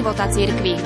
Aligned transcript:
života 0.00 0.24
cirkvi. 0.32 0.80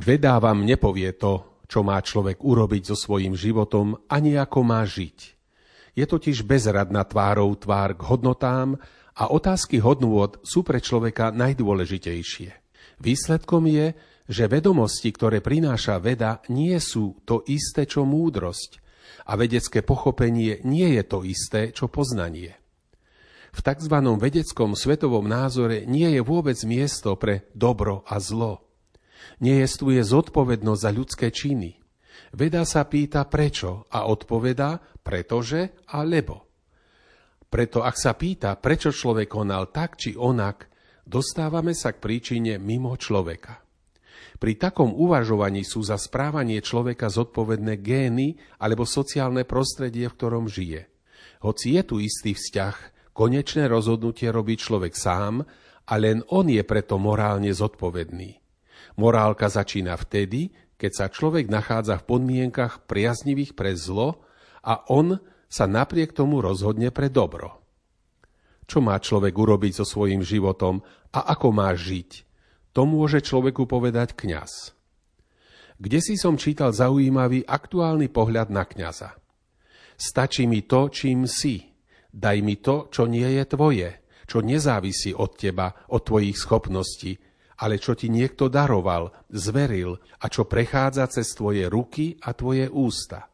Veda 0.00 0.40
vám 0.40 0.64
nepovie 0.64 1.12
to, 1.12 1.60
čo 1.68 1.84
má 1.84 2.00
človek 2.00 2.40
urobiť 2.40 2.88
so 2.88 2.96
svojím 2.96 3.36
životom, 3.36 4.00
ani 4.08 4.40
ako 4.40 4.64
má 4.64 4.80
žiť. 4.88 5.18
Je 5.92 6.08
totiž 6.08 6.40
bezradná 6.48 7.04
tvárou 7.04 7.52
tvár 7.52 8.00
k 8.00 8.08
hodnotám 8.08 8.80
a 9.12 9.28
otázky 9.28 9.76
hodnôt 9.84 10.40
sú 10.40 10.64
pre 10.64 10.80
človeka 10.80 11.36
najdôležitejšie. 11.36 12.48
Výsledkom 12.96 13.68
je, 13.68 13.92
že 14.30 14.46
vedomosti, 14.46 15.10
ktoré 15.10 15.42
prináša 15.42 15.98
veda, 15.98 16.38
nie 16.46 16.78
sú 16.78 17.18
to 17.26 17.42
isté, 17.50 17.84
čo 17.90 18.06
múdrosť 18.06 18.78
a 19.26 19.34
vedecké 19.34 19.82
pochopenie 19.82 20.62
nie 20.62 20.94
je 20.94 21.02
to 21.02 21.26
isté, 21.26 21.74
čo 21.74 21.90
poznanie. 21.90 22.54
V 23.50 23.60
tzv. 23.66 23.96
vedeckom 23.98 24.78
svetovom 24.78 25.26
názore 25.26 25.82
nie 25.82 26.06
je 26.14 26.22
vôbec 26.22 26.56
miesto 26.62 27.18
pre 27.18 27.50
dobro 27.58 28.06
a 28.06 28.22
zlo 28.22 28.70
nejestvuje 29.40 30.00
zodpovednosť 30.04 30.80
za 30.80 30.90
ľudské 30.92 31.28
činy. 31.32 31.80
Veda 32.36 32.62
sa 32.62 32.86
pýta 32.86 33.26
prečo 33.26 33.90
a 33.90 34.06
odpoveda 34.06 34.78
pretože 35.02 35.82
a 35.90 36.04
lebo. 36.06 36.46
Preto 37.50 37.82
ak 37.82 37.96
sa 37.98 38.14
pýta, 38.14 38.54
prečo 38.54 38.94
človek 38.94 39.26
konal 39.26 39.74
tak 39.74 39.98
či 39.98 40.14
onak, 40.14 40.70
dostávame 41.02 41.74
sa 41.74 41.90
k 41.90 41.98
príčine 41.98 42.62
mimo 42.62 42.94
človeka. 42.94 43.69
Pri 44.40 44.56
takom 44.56 44.92
uvažovaní 44.96 45.64
sú 45.64 45.84
za 45.84 46.00
správanie 46.00 46.60
človeka 46.64 47.08
zodpovedné 47.12 47.80
gény 47.80 48.40
alebo 48.60 48.88
sociálne 48.88 49.44
prostredie, 49.44 50.08
v 50.08 50.16
ktorom 50.16 50.44
žije. 50.48 50.88
Hoci 51.40 51.76
je 51.76 51.82
tu 51.84 51.96
istý 52.00 52.36
vzťah, 52.36 52.76
konečné 53.16 53.68
rozhodnutie 53.68 54.28
robí 54.28 54.56
človek 54.60 54.92
sám 54.96 55.44
a 55.88 55.94
len 55.96 56.24
on 56.28 56.48
je 56.48 56.60
preto 56.64 57.00
morálne 57.00 57.50
zodpovedný. 57.50 58.40
Morálka 59.00 59.48
začína 59.48 59.96
vtedy, 59.96 60.52
keď 60.80 60.92
sa 60.96 61.06
človek 61.12 61.52
nachádza 61.52 62.00
v 62.00 62.06
podmienkach 62.08 62.88
priaznivých 62.88 63.52
pre 63.52 63.76
zlo 63.76 64.24
a 64.64 64.84
on 64.88 65.20
sa 65.50 65.68
napriek 65.68 66.14
tomu 66.16 66.40
rozhodne 66.40 66.88
pre 66.88 67.12
dobro. 67.12 67.60
Čo 68.70 68.78
má 68.78 68.96
človek 68.96 69.34
urobiť 69.34 69.82
so 69.82 69.84
svojím 69.84 70.22
životom 70.22 70.80
a 71.10 71.34
ako 71.34 71.48
má 71.50 71.74
žiť, 71.74 72.29
to 72.80 72.88
môže 72.88 73.20
človeku 73.20 73.68
povedať 73.68 74.16
kňaz. 74.16 74.72
Kde 75.76 76.00
si 76.00 76.16
som 76.16 76.40
čítal 76.40 76.72
zaujímavý 76.72 77.44
aktuálny 77.44 78.08
pohľad 78.08 78.48
na 78.48 78.64
kňaza. 78.64 79.20
Stačí 80.00 80.48
mi 80.48 80.64
to, 80.64 80.88
čím 80.88 81.28
si. 81.28 81.60
Daj 82.08 82.40
mi 82.40 82.56
to, 82.56 82.88
čo 82.88 83.04
nie 83.04 83.36
je 83.36 83.44
tvoje, 83.44 84.00
čo 84.24 84.40
nezávisí 84.40 85.12
od 85.12 85.36
teba, 85.36 85.76
od 85.92 86.08
tvojich 86.08 86.40
schopností, 86.40 87.20
ale 87.60 87.76
čo 87.76 87.92
ti 87.92 88.08
niekto 88.08 88.48
daroval, 88.48 89.12
zveril 89.28 90.00
a 90.24 90.32
čo 90.32 90.48
prechádza 90.48 91.04
cez 91.12 91.36
tvoje 91.36 91.68
ruky 91.68 92.16
a 92.24 92.32
tvoje 92.32 92.64
ústa. 92.72 93.28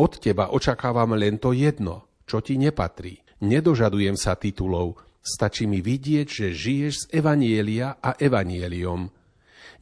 Od 0.00 0.12
teba 0.16 0.56
očakávam 0.56 1.12
len 1.12 1.36
to 1.36 1.52
jedno, 1.52 2.08
čo 2.24 2.40
ti 2.40 2.56
nepatrí. 2.56 3.20
Nedožadujem 3.44 4.16
sa 4.16 4.40
titulov, 4.40 4.96
stačí 5.26 5.66
mi 5.66 5.82
vidieť, 5.82 6.26
že 6.30 6.46
žiješ 6.54 6.94
z 6.94 7.04
Evanielia 7.18 7.98
a 7.98 8.14
Evanieliom. 8.14 9.10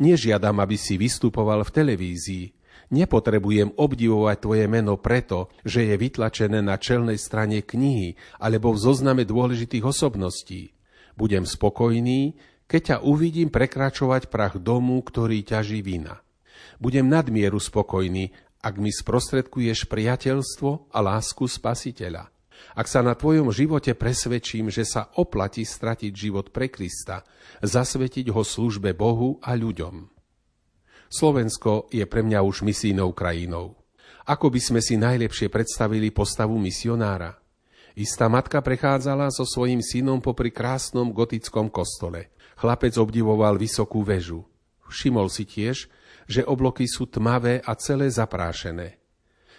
Nežiadam, 0.01 0.59
aby 0.59 0.75
si 0.75 0.97
vystupoval 0.97 1.63
v 1.63 1.71
televízii. 1.71 2.47
Nepotrebujem 2.91 3.77
obdivovať 3.77 4.37
tvoje 4.43 4.67
meno 4.67 4.97
preto, 4.99 5.53
že 5.63 5.87
je 5.89 5.95
vytlačené 5.95 6.61
na 6.65 6.81
čelnej 6.81 7.17
strane 7.21 7.63
knihy 7.63 8.17
alebo 8.43 8.75
v 8.75 8.83
zozname 8.83 9.23
dôležitých 9.23 9.85
osobností. 9.87 10.75
Budem 11.15 11.47
spokojný, 11.47 12.35
keď 12.67 12.81
ťa 12.83 12.97
uvidím 13.07 13.49
prekračovať 13.53 14.33
prach 14.33 14.59
domu, 14.59 14.99
ktorý 14.99 15.47
ťaží 15.47 15.85
vina. 15.85 16.25
Budem 16.83 17.07
nadmieru 17.07 17.63
spokojný, 17.63 18.35
ak 18.65 18.75
mi 18.81 18.91
sprostredkuješ 18.91 19.87
priateľstvo 19.87 20.91
a 20.91 20.99
lásku 20.99 21.47
spasiteľa. 21.47 22.34
Ak 22.73 22.89
sa 22.89 23.05
na 23.05 23.13
tvojom 23.13 23.53
živote 23.53 23.93
presvedčím, 23.93 24.73
že 24.73 24.89
sa 24.89 25.13
oplatí 25.21 25.63
stratiť 25.69 26.13
život 26.17 26.49
pre 26.49 26.73
Krista, 26.73 27.23
zasvetiť 27.61 28.33
ho 28.33 28.41
službe 28.41 28.97
Bohu 28.97 29.37
a 29.45 29.53
ľuďom. 29.53 30.09
Slovensko 31.13 31.93
je 31.93 32.03
pre 32.09 32.25
mňa 32.25 32.41
už 32.43 32.65
misijnou 32.65 33.13
krajinou. 33.13 33.77
Ako 34.25 34.49
by 34.49 34.61
sme 34.61 34.81
si 34.81 34.97
najlepšie 34.97 35.53
predstavili 35.53 36.09
postavu 36.11 36.57
misionára? 36.57 37.37
Istá 37.95 38.27
matka 38.27 38.59
prechádzala 38.59 39.31
so 39.31 39.47
svojím 39.47 39.79
synom 39.79 40.19
popri 40.19 40.51
krásnom 40.51 41.15
gotickom 41.15 41.71
kostole. 41.71 42.35
Chlapec 42.59 42.99
obdivoval 42.99 43.55
vysokú 43.55 44.03
väžu. 44.03 44.43
Všimol 44.91 45.31
si 45.31 45.47
tiež, 45.47 45.87
že 46.27 46.43
obloky 46.43 46.91
sú 46.91 47.07
tmavé 47.07 47.63
a 47.63 47.77
celé 47.79 48.11
zaprášené. 48.11 49.04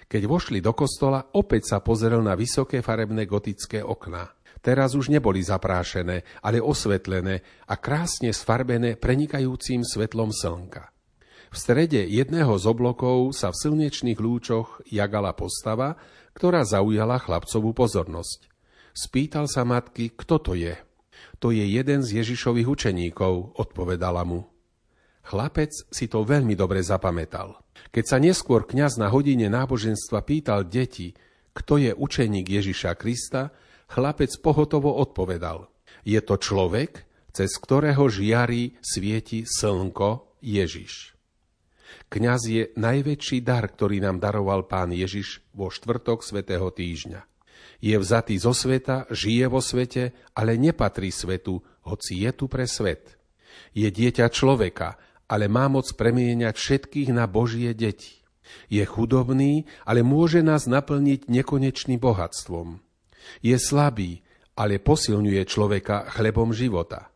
Keď 0.05 0.21
vošli 0.29 0.61
do 0.61 0.71
kostola, 0.77 1.33
opäť 1.33 1.73
sa 1.73 1.77
pozrel 1.81 2.21
na 2.21 2.37
vysoké 2.37 2.85
farebné 2.85 3.25
gotické 3.25 3.81
okná. 3.81 4.29
Teraz 4.61 4.97
už 4.97 5.13
neboli 5.13 5.45
zaprášené, 5.45 6.25
ale 6.41 6.57
osvetlené 6.57 7.45
a 7.69 7.77
krásne 7.77 8.33
sfarbené 8.33 8.97
prenikajúcim 8.97 9.85
svetlom 9.85 10.33
slnka. 10.33 10.89
V 11.53 11.55
strede 11.55 12.01
jedného 12.01 12.57
z 12.57 12.65
oblokov 12.65 13.37
sa 13.37 13.53
v 13.53 13.61
slnečných 13.61 14.17
lúčoch 14.17 14.81
jagala 14.89 15.31
postava, 15.37 15.95
ktorá 16.33 16.65
zaujala 16.65 17.21
chlapcovú 17.21 17.71
pozornosť. 17.77 18.49
Spýtal 18.91 19.45
sa 19.47 19.63
matky, 19.63 20.11
kto 20.11 20.41
to 20.41 20.53
je. 20.57 20.75
To 21.39 21.53
je 21.53 21.63
jeden 21.63 22.01
z 22.03 22.23
Ježišových 22.23 22.67
učeníkov, 22.67 23.55
odpovedala 23.55 24.25
mu. 24.25 24.49
Chlapec 25.25 25.73
si 25.89 26.05
to 26.05 26.25
veľmi 26.25 26.53
dobre 26.53 26.81
zapamätal. 26.81 27.64
Keď 27.93 28.03
sa 28.05 28.17
neskôr 28.17 28.65
kňaz 28.65 28.97
na 28.97 29.09
hodine 29.09 29.49
náboženstva 29.49 30.25
pýtal 30.25 30.65
deti, 30.65 31.13
kto 31.55 31.79
je 31.79 31.91
učeník 31.95 32.47
Ježiša 32.49 32.97
Krista, 32.99 33.55
chlapec 33.87 34.33
pohotovo 34.41 34.91
odpovedal. 34.91 35.71
Je 36.03 36.19
to 36.21 36.35
človek, 36.37 37.07
cez 37.31 37.51
ktorého 37.57 38.07
žiari 38.07 38.77
svieti 38.79 39.43
slnko 39.43 40.39
Ježiš. 40.43 41.15
Kňaz 42.11 42.41
je 42.47 42.63
najväčší 42.75 43.41
dar, 43.41 43.65
ktorý 43.65 44.03
nám 44.03 44.21
daroval 44.21 44.67
pán 44.67 44.93
Ježiš 44.93 45.41
vo 45.55 45.73
štvrtok 45.73 46.21
svätého 46.21 46.69
týždňa. 46.69 47.23
Je 47.83 47.95
vzatý 47.97 48.39
zo 48.39 48.55
sveta, 48.55 49.09
žije 49.11 49.45
vo 49.51 49.59
svete, 49.59 50.15
ale 50.37 50.55
nepatrí 50.55 51.11
svetu, 51.11 51.59
hoci 51.85 52.23
je 52.23 52.31
tu 52.33 52.45
pre 52.47 52.65
svet. 52.65 53.19
Je 53.75 53.87
dieťa 53.87 54.31
človeka, 54.31 54.95
ale 55.25 55.49
má 55.49 55.65
moc 55.71 55.89
premieňať 55.93 56.55
všetkých 56.55 57.09
na 57.13 57.25
Božie 57.25 57.73
deti. 57.73 58.21
Je 58.69 58.85
chudobný, 58.85 59.65
ale 59.83 60.05
môže 60.05 60.45
nás 60.45 60.69
naplniť 60.69 61.25
nekonečným 61.25 61.97
bohatstvom. 61.97 62.77
Je 63.41 63.57
slabý, 63.57 64.21
ale 64.53 64.77
posilňuje 64.77 65.41
človeka 65.49 66.07
chlebom 66.13 66.53
života. 66.53 67.09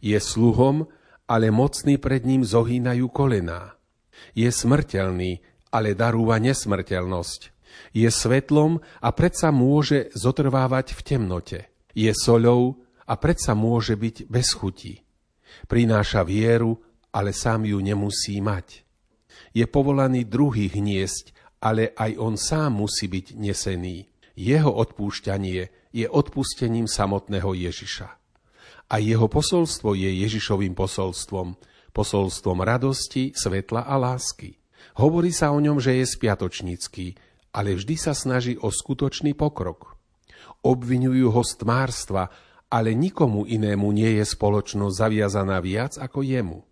Je 0.00 0.16
sluhom, 0.16 0.88
ale 1.28 1.52
mocný 1.52 2.00
pred 2.00 2.24
ním 2.24 2.44
zohýnajú 2.44 3.06
kolená. 3.12 3.76
Je 4.32 4.48
smrteľný, 4.48 5.44
ale 5.68 5.92
darúva 5.92 6.40
nesmrteľnosť. 6.40 7.52
Je 7.92 8.06
svetlom 8.06 8.78
a 9.02 9.08
predsa 9.10 9.50
môže 9.50 10.10
zotrvávať 10.14 10.94
v 10.94 11.00
temnote. 11.02 11.60
Je 11.94 12.10
soľou 12.14 12.80
a 13.04 13.14
predsa 13.18 13.52
môže 13.52 13.98
byť 13.98 14.30
bez 14.30 14.54
chuti. 14.54 15.02
Prináša 15.70 16.26
vieru, 16.26 16.82
ale 17.14 17.30
sám 17.30 17.70
ju 17.70 17.78
nemusí 17.78 18.42
mať. 18.42 18.82
Je 19.54 19.62
povolaný 19.70 20.26
druhých 20.26 20.74
hniesť, 20.74 21.24
ale 21.62 21.94
aj 21.94 22.18
on 22.18 22.34
sám 22.34 22.82
musí 22.82 23.06
byť 23.06 23.38
nesený. 23.38 24.10
Jeho 24.34 24.74
odpúšťanie 24.74 25.94
je 25.94 26.06
odpustením 26.10 26.90
samotného 26.90 27.54
Ježiša. 27.54 28.08
A 28.90 28.98
jeho 28.98 29.30
posolstvo 29.30 29.94
je 29.94 30.10
Ježišovým 30.26 30.74
posolstvom, 30.74 31.54
posolstvom 31.94 32.58
radosti, 32.66 33.30
svetla 33.32 33.86
a 33.86 33.94
lásky. 33.94 34.58
Hovorí 34.98 35.30
sa 35.30 35.54
o 35.54 35.58
ňom, 35.62 35.78
že 35.78 36.02
je 36.02 36.04
spiatočnícky, 36.04 37.14
ale 37.54 37.78
vždy 37.78 37.94
sa 37.94 38.12
snaží 38.12 38.58
o 38.58 38.68
skutočný 38.74 39.38
pokrok. 39.38 39.94
Obvinujú 40.66 41.30
ho 41.30 41.42
z 41.46 41.62
tmárstva, 41.62 42.28
ale 42.66 42.90
nikomu 42.92 43.46
inému 43.46 43.86
nie 43.94 44.18
je 44.18 44.24
spoločnosť 44.26 44.94
zaviazaná 44.98 45.62
viac 45.62 45.94
ako 45.94 46.26
jemu. 46.26 46.66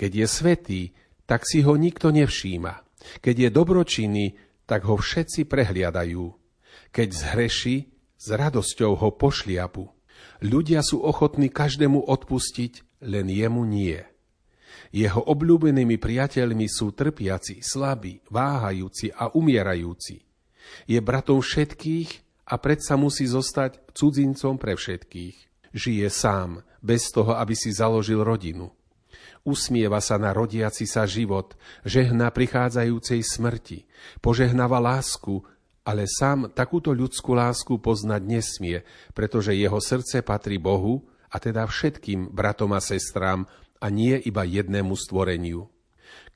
Keď 0.00 0.12
je 0.16 0.26
svetý, 0.26 0.82
tak 1.28 1.44
si 1.44 1.60
ho 1.60 1.76
nikto 1.76 2.08
nevšíma. 2.08 2.80
Keď 3.20 3.36
je 3.36 3.48
dobročinný, 3.52 4.26
tak 4.64 4.88
ho 4.88 4.96
všetci 4.96 5.44
prehliadajú. 5.44 6.24
Keď 6.88 7.08
zhreší, 7.12 7.92
s 8.16 8.26
radosťou 8.32 8.96
ho 8.96 9.08
pošliapu. 9.12 9.92
Ľudia 10.40 10.80
sú 10.80 11.04
ochotní 11.04 11.52
každému 11.52 12.08
odpustiť, 12.08 13.04
len 13.04 13.28
jemu 13.28 13.64
nie. 13.68 14.00
Jeho 14.88 15.20
obľúbenými 15.20 16.00
priateľmi 16.00 16.64
sú 16.68 16.96
trpiaci, 16.96 17.60
slabí, 17.60 18.24
váhajúci 18.32 19.12
a 19.12 19.28
umierajúci. 19.32 20.24
Je 20.88 20.98
bratom 21.00 21.44
všetkých 21.44 22.08
a 22.48 22.56
predsa 22.56 22.96
musí 22.96 23.28
zostať 23.28 23.92
cudzincom 23.92 24.56
pre 24.56 24.76
všetkých. 24.76 25.36
Žije 25.76 26.08
sám, 26.08 26.64
bez 26.80 27.12
toho, 27.12 27.36
aby 27.36 27.52
si 27.52 27.70
založil 27.70 28.24
rodinu. 28.24 28.72
Usmieva 29.40 30.04
sa 30.04 30.20
na 30.20 30.36
rodiaci 30.36 30.84
sa 30.84 31.08
život, 31.08 31.56
žehna 31.88 32.28
prichádzajúcej 32.28 33.24
smrti, 33.24 33.88
požehnava 34.20 34.76
lásku, 34.76 35.40
ale 35.80 36.04
sám 36.04 36.52
takúto 36.52 36.92
ľudskú 36.92 37.32
lásku 37.32 37.80
poznať 37.80 38.22
nesmie, 38.28 38.84
pretože 39.16 39.56
jeho 39.56 39.80
srdce 39.80 40.20
patrí 40.20 40.60
Bohu 40.60 41.08
a 41.32 41.40
teda 41.40 41.64
všetkým 41.64 42.28
bratom 42.36 42.76
a 42.76 42.80
sestrám 42.84 43.48
a 43.80 43.86
nie 43.88 44.20
iba 44.28 44.44
jednému 44.44 44.92
stvoreniu. 44.92 45.72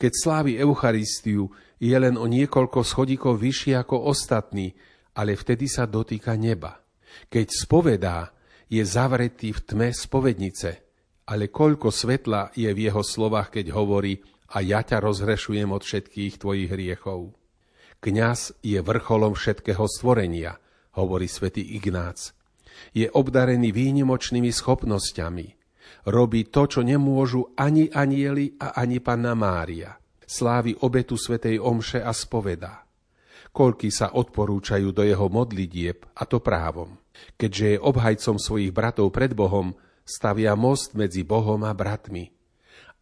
Keď 0.01 0.13
slávi 0.17 0.53
Eucharistiu, 0.57 1.53
je 1.77 1.93
len 1.93 2.17
o 2.17 2.25
niekoľko 2.25 2.81
schodíkov 2.81 3.37
vyšší 3.37 3.77
ako 3.77 4.09
ostatní, 4.09 4.73
ale 5.13 5.37
vtedy 5.37 5.69
sa 5.69 5.85
dotýka 5.85 6.35
neba. 6.41 6.81
Keď 7.29 7.47
spovedá, 7.53 8.33
je 8.67 8.81
zavretý 8.83 9.53
v 9.53 9.61
tme 9.61 9.89
spovednice, 9.93 10.84
ale 11.25 11.49
koľko 11.49 11.89
svetla 11.89 12.53
je 12.53 12.69
v 12.69 12.89
jeho 12.89 13.01
slovách, 13.01 13.57
keď 13.61 13.73
hovorí 13.73 14.21
a 14.53 14.61
ja 14.61 14.85
ťa 14.85 15.01
rozhrešujem 15.01 15.73
od 15.73 15.83
všetkých 15.83 16.37
tvojich 16.37 16.69
hriechov. 16.71 17.33
Kňaz 18.05 18.61
je 18.61 18.79
vrcholom 18.85 19.33
všetkého 19.33 19.89
stvorenia, 19.89 20.61
hovorí 21.01 21.25
svätý 21.25 21.65
Ignác. 21.75 22.37
Je 22.93 23.09
obdarený 23.09 23.73
výnimočnými 23.73 24.53
schopnosťami. 24.53 25.47
Robí 26.13 26.53
to, 26.53 26.69
čo 26.69 26.81
nemôžu 26.85 27.57
ani 27.57 27.89
anieli 27.89 28.61
a 28.61 28.77
ani 28.77 29.01
panna 29.01 29.33
Mária. 29.33 29.97
Slávi 30.21 30.77
obetu 30.85 31.17
svätej 31.17 31.57
Omše 31.57 32.05
a 32.05 32.13
spoveda. 32.13 32.85
Koľky 33.55 33.89
sa 33.89 34.13
odporúčajú 34.13 34.93
do 34.93 35.07
jeho 35.07 35.31
modlitieb, 35.31 36.05
a 36.19 36.29
to 36.29 36.43
právom. 36.43 36.99
Keďže 37.39 37.79
je 37.79 37.79
obhajcom 37.79 38.37
svojich 38.37 38.75
bratov 38.75 39.15
pred 39.15 39.33
Bohom, 39.33 39.73
stavia 40.05 40.53
most 40.55 40.93
medzi 40.93 41.25
Bohom 41.25 41.65
a 41.65 41.73
bratmi. 41.73 42.31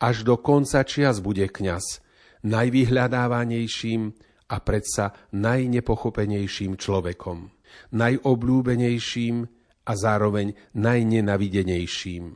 Až 0.03 0.27
do 0.27 0.39
konca 0.39 0.83
čias 0.83 1.23
bude 1.23 1.47
kňaz, 1.47 2.03
najvyhľadávanejším 2.43 4.15
a 4.51 4.57
predsa 4.59 5.15
najnepochopenejším 5.31 6.75
človekom, 6.79 7.51
najobľúbenejším 7.95 9.37
a 9.83 9.93
zároveň 9.99 10.55
najnenavidenejším, 10.75 12.35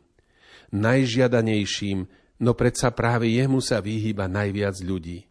najžiadanejším, 0.75 1.99
no 2.43 2.51
predsa 2.55 2.91
práve 2.95 3.31
jemu 3.35 3.59
sa 3.63 3.83
vyhýba 3.83 4.27
najviac 4.31 4.77
ľudí. 4.83 5.27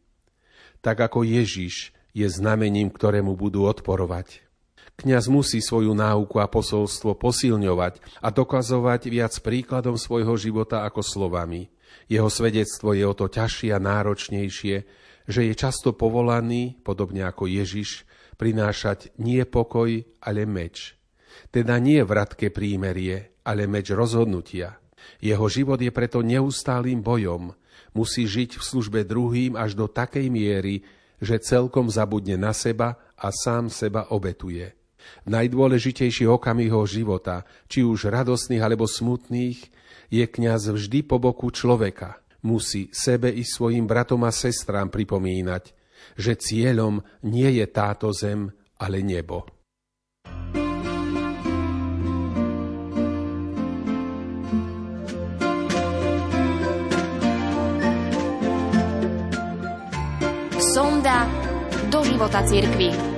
Tak 0.80 1.12
ako 1.12 1.26
Ježiš 1.26 1.96
je 2.16 2.28
znamením, 2.30 2.94
ktorému 2.94 3.36
budú 3.36 3.68
odporovať. 3.68 4.45
Kňaz 4.96 5.28
musí 5.28 5.60
svoju 5.60 5.92
náuku 5.92 6.40
a 6.40 6.48
posolstvo 6.48 7.20
posilňovať 7.20 8.00
a 8.24 8.32
dokazovať 8.32 9.12
viac 9.12 9.34
príkladom 9.44 10.00
svojho 10.00 10.40
života 10.40 10.88
ako 10.88 11.04
slovami. 11.04 11.68
Jeho 12.08 12.32
svedectvo 12.32 12.96
je 12.96 13.04
o 13.04 13.12
to 13.12 13.28
ťažšie 13.28 13.76
a 13.76 13.80
náročnejšie, 13.82 14.76
že 15.26 15.42
je 15.42 15.54
často 15.58 15.92
povolaný, 15.92 16.80
podobne 16.86 17.28
ako 17.28 17.50
Ježiš, 17.50 18.08
prinášať 18.40 19.12
nie 19.20 19.44
pokoj, 19.44 20.06
ale 20.24 20.48
meč. 20.48 20.96
Teda 21.52 21.76
nie 21.82 22.00
vratké 22.00 22.54
prímerie, 22.54 23.42
ale 23.44 23.68
meč 23.68 23.92
rozhodnutia. 23.92 24.80
Jeho 25.20 25.46
život 25.52 25.78
je 25.82 25.92
preto 25.92 26.24
neustálým 26.24 27.04
bojom. 27.04 27.52
Musí 27.92 28.28
žiť 28.28 28.58
v 28.60 28.64
službe 28.64 29.00
druhým 29.04 29.60
až 29.60 29.76
do 29.76 29.92
takej 29.92 30.32
miery, 30.32 30.88
že 31.20 31.44
celkom 31.44 31.92
zabudne 31.92 32.40
na 32.40 32.56
seba 32.56 32.96
a 33.16 33.28
sám 33.32 33.72
seba 33.72 34.12
obetuje. 34.12 34.85
Najdôležitejších 35.26 36.30
okamihoch 36.30 36.86
života, 36.86 37.48
či 37.66 37.82
už 37.82 38.14
radosných 38.14 38.62
alebo 38.62 38.86
smutných, 38.86 39.60
je 40.14 40.26
kňaz 40.26 40.70
vždy 40.70 41.00
po 41.06 41.18
boku 41.18 41.50
človeka. 41.50 42.22
Musí 42.46 42.94
sebe 42.94 43.34
i 43.34 43.42
svojim 43.42 43.90
bratom 43.90 44.22
a 44.22 44.30
sestrám 44.30 44.94
pripomínať, 44.94 45.74
že 46.14 46.38
cieľom 46.38 47.02
nie 47.26 47.50
je 47.58 47.66
táto 47.66 48.14
zem, 48.14 48.54
ale 48.78 49.02
nebo. 49.02 49.50
Sonda 60.76 61.26
do 61.90 62.04
života 62.04 62.44
cirkvi. 62.44 63.15